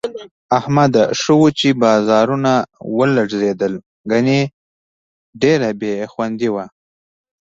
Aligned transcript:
احمده! 0.57 1.03
ښه 1.19 1.33
وو 1.39 1.47
چې 1.59 1.67
بازارونه 1.81 2.53
ولږېدل، 2.97 3.73
گني 4.11 4.39
ډېره 5.41 5.69
بې 5.79 5.93
خوندي 6.11 6.49
وه. 6.53 6.65